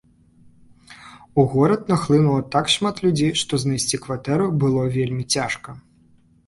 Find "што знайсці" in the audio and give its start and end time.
3.43-4.01